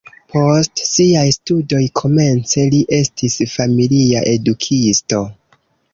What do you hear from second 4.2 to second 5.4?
edukisto.